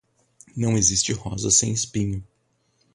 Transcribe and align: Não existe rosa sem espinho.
Não 0.57 0.75
existe 0.75 1.13
rosa 1.13 1.51
sem 1.51 1.71
espinho. 1.71 2.23